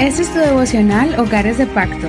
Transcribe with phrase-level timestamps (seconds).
[0.00, 2.08] Este es tu devocional Hogares de Pacto.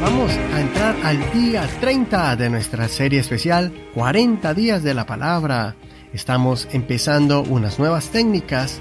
[0.00, 5.74] Vamos a entrar al día 30 de nuestra serie especial 40 días de la palabra.
[6.12, 8.80] Estamos empezando unas nuevas técnicas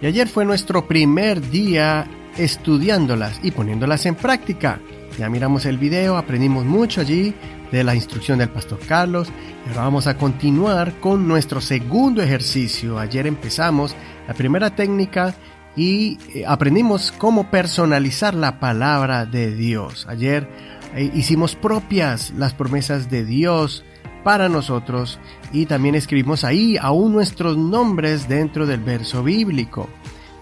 [0.00, 4.80] y ayer fue nuestro primer día estudiándolas y poniéndolas en práctica.
[5.16, 7.34] Ya miramos el video, aprendimos mucho allí
[7.70, 9.28] de la instrucción del pastor Carlos
[9.68, 12.98] ahora vamos a continuar con nuestro segundo ejercicio.
[12.98, 13.94] Ayer empezamos
[14.28, 15.34] la primera técnica
[15.76, 20.06] y eh, aprendimos cómo personalizar la palabra de Dios.
[20.08, 20.48] Ayer
[20.94, 23.84] eh, hicimos propias las promesas de Dios
[24.24, 25.18] para nosotros
[25.52, 29.88] y también escribimos ahí aún nuestros nombres dentro del verso bíblico.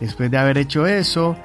[0.00, 1.36] Después de haber hecho eso,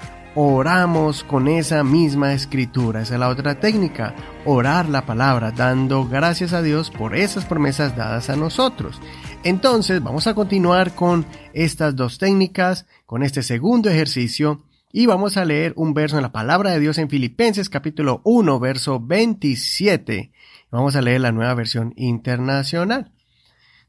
[0.41, 3.01] oramos con esa misma escritura.
[3.01, 7.97] Esa es la otra técnica, orar la palabra, dando gracias a Dios por esas promesas
[7.97, 9.01] dadas a nosotros.
[9.43, 14.63] Entonces vamos a continuar con estas dos técnicas, con este segundo ejercicio,
[14.93, 18.59] y vamos a leer un verso en la palabra de Dios en Filipenses capítulo 1,
[18.61, 20.31] verso 27.
[20.71, 23.11] Vamos a leer la nueva versión internacional.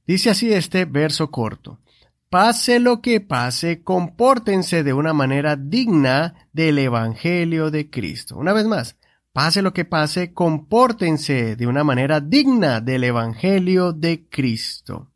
[0.05, 1.79] Dice así este verso corto.
[2.31, 8.37] Pase lo que pase, compórtense de una manera digna del Evangelio de Cristo.
[8.37, 8.97] Una vez más,
[9.33, 15.11] pase lo que pase, compórtense de una manera digna del Evangelio de Cristo.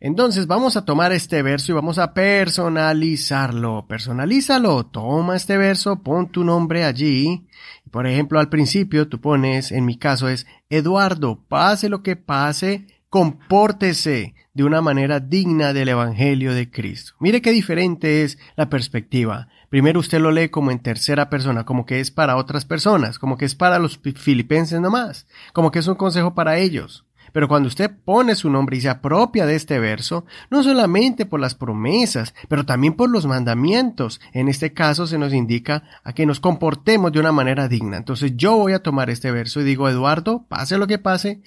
[0.00, 3.86] Entonces vamos a tomar este verso y vamos a personalizarlo.
[3.86, 4.86] Personalízalo.
[4.86, 7.46] Toma este verso, pon tu nombre allí.
[7.92, 12.88] Por ejemplo, al principio tú pones, en mi caso es Eduardo, pase lo que pase,
[13.10, 17.12] compórtese de una manera digna del Evangelio de Cristo.
[17.20, 19.48] Mire qué diferente es la perspectiva.
[19.68, 23.36] Primero usted lo lee como en tercera persona, como que es para otras personas, como
[23.36, 27.04] que es para los filipenses nomás, como que es un consejo para ellos.
[27.32, 31.38] Pero cuando usted pone su nombre y se apropia de este verso, no solamente por
[31.38, 36.24] las promesas, pero también por los mandamientos, en este caso se nos indica a que
[36.24, 37.98] nos comportemos de una manera digna.
[37.98, 41.42] Entonces yo voy a tomar este verso y digo, Eduardo, pase lo que pase,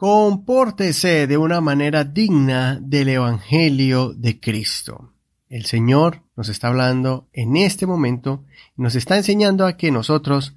[0.00, 5.12] compórtese de una manera digna del Evangelio de Cristo.
[5.50, 8.46] El Señor nos está hablando en este momento
[8.78, 10.56] y nos está enseñando a que nosotros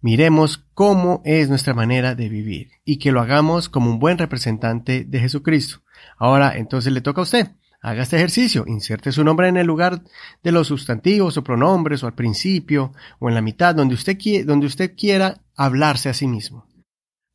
[0.00, 5.04] miremos cómo es nuestra manera de vivir y que lo hagamos como un buen representante
[5.04, 5.82] de Jesucristo.
[6.18, 7.46] Ahora, entonces le toca a usted.
[7.80, 10.02] Haga este ejercicio, inserte su nombre en el lugar
[10.42, 14.66] de los sustantivos o pronombres o al principio o en la mitad donde usted, donde
[14.66, 16.66] usted quiera hablarse a sí mismo.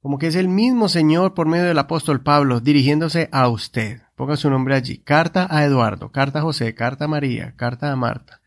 [0.06, 4.04] Como que es el mismo Señor por medio del apóstol Pablo dirigiéndose a usted.
[4.16, 5.00] Ponga su nombre allí.
[5.00, 8.40] Carta a Eduardo, carta a José, carta a María, carta a Marta.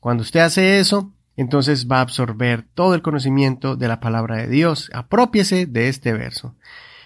[0.00, 4.48] Cuando usted hace eso, entonces va a absorber todo el conocimiento de la palabra de
[4.48, 4.90] Dios.
[4.92, 6.56] Apropiese de este verso.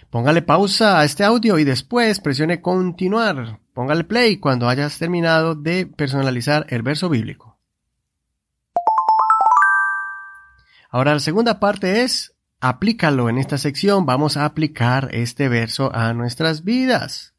[0.09, 3.59] Póngale pausa a este audio y después presione continuar.
[3.75, 7.55] Póngale play cuando hayas terminado de personalizar el verso bíblico.
[10.89, 14.07] Ahora la segunda parte es aplícalo en esta sección.
[14.07, 17.35] Vamos a aplicar este verso a nuestras vidas.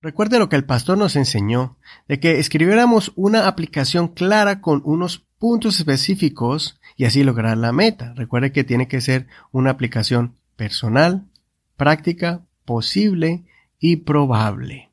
[0.00, 5.24] Recuerde lo que el pastor nos enseñó, de que escribiéramos una aplicación clara con unos
[5.38, 8.12] puntos específicos y así lograr la meta.
[8.14, 11.24] Recuerde que tiene que ser una aplicación personal,
[11.76, 13.44] práctica, posible
[13.78, 14.90] y probable.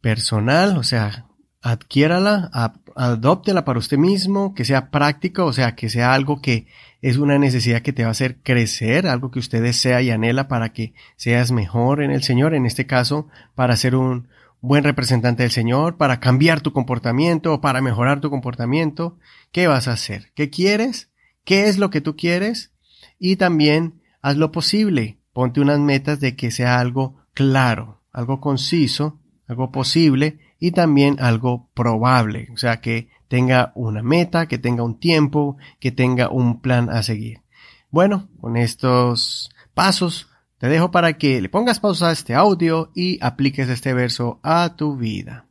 [0.00, 1.26] Personal, o sea,
[1.62, 2.50] adquiérala,
[2.94, 6.66] adóptela para usted mismo, que sea práctica, o sea, que sea algo que
[7.02, 10.48] es una necesidad que te va a hacer crecer, algo que usted desea y anhela
[10.48, 14.28] para que seas mejor en el Señor, en este caso, para ser un,
[14.60, 19.18] buen representante del Señor, para cambiar tu comportamiento o para mejorar tu comportamiento.
[19.52, 20.32] ¿Qué vas a hacer?
[20.34, 21.10] ¿Qué quieres?
[21.44, 22.72] ¿Qué es lo que tú quieres?
[23.18, 25.18] Y también haz lo posible.
[25.32, 31.66] Ponte unas metas de que sea algo claro, algo conciso, algo posible y también algo
[31.74, 32.48] probable.
[32.52, 37.02] O sea, que tenga una meta, que tenga un tiempo, que tenga un plan a
[37.02, 37.40] seguir.
[37.90, 40.28] Bueno, con estos pasos
[40.58, 44.74] te dejo para que le pongas pausa a este audio y apliques este verso a
[44.76, 45.44] tu vida.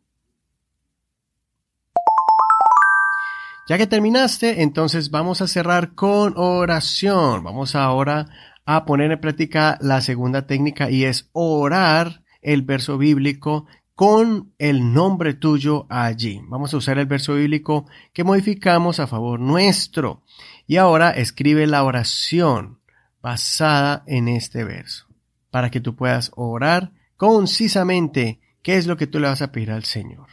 [3.68, 7.44] Ya que terminaste, entonces vamos a cerrar con oración.
[7.44, 8.27] Vamos ahora
[8.65, 13.65] a poner en práctica la segunda técnica y es orar el verso bíblico
[13.95, 16.42] con el nombre tuyo allí.
[16.47, 20.21] Vamos a usar el verso bíblico que modificamos a favor nuestro.
[20.68, 22.80] Y ahora escribe la oración
[23.21, 25.07] basada en este verso,
[25.50, 29.71] para que tú puedas orar concisamente qué es lo que tú le vas a pedir
[29.71, 30.27] al Señor.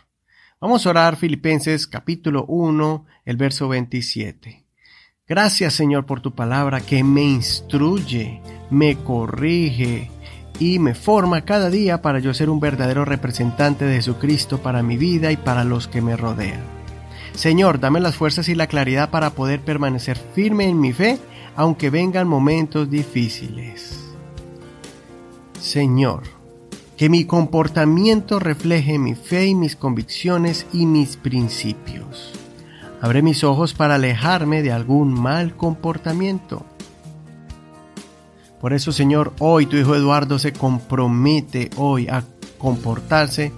[0.61, 4.65] Vamos a orar Filipenses capítulo 1, el verso 27.
[5.27, 10.11] Gracias Señor por tu palabra que me instruye, me corrige
[10.59, 14.97] y me forma cada día para yo ser un verdadero representante de Jesucristo para mi
[14.97, 16.61] vida y para los que me rodean.
[17.35, 21.19] Señor, dame las fuerzas y la claridad para poder permanecer firme en mi fe,
[21.57, 23.99] aunque vengan momentos difíciles.
[25.59, 26.25] Señor,
[26.97, 32.33] que mi comportamiento refleje mi fe y mis convicciones y mis principios.
[33.01, 36.65] Abre mis ojos para alejarme de algún mal comportamiento.
[38.63, 42.23] Por eso, Señor, hoy tu Hijo Eduardo se compromete hoy a
[42.59, 43.53] comportarse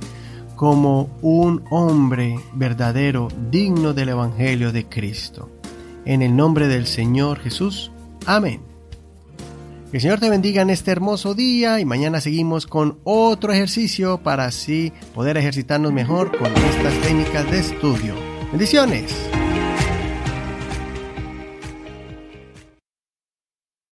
[0.56, 5.50] como un hombre verdadero, digno del Evangelio de Cristo.
[6.06, 7.92] En el nombre del Señor Jesús.
[8.24, 8.62] Amén.
[9.90, 14.22] Que el Señor te bendiga en este hermoso día y mañana seguimos con otro ejercicio
[14.22, 18.14] para así poder ejercitarnos mejor con estas técnicas de estudio.
[18.50, 19.14] Bendiciones.